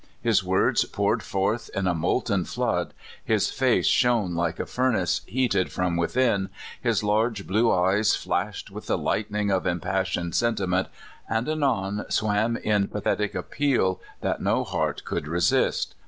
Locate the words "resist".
15.27-15.93